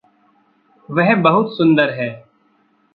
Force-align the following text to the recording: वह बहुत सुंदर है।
वह 0.89 1.15
बहुत 1.15 1.57
सुंदर 1.57 1.89
है। 1.89 2.09